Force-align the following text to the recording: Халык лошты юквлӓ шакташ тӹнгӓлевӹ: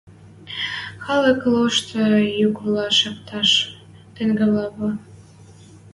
Халык 1.03 1.41
лошты 1.53 2.03
юквлӓ 2.47 2.87
шакташ 2.99 3.49
тӹнгӓлевӹ: 4.15 4.89